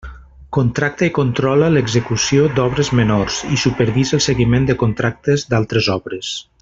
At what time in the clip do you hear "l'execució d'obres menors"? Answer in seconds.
1.73-3.37